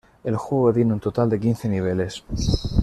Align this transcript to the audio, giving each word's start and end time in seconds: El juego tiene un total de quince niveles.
El 0.23 0.35
juego 0.35 0.73
tiene 0.73 0.93
un 0.93 0.99
total 0.99 1.29
de 1.29 1.39
quince 1.39 1.69
niveles. 1.69 2.23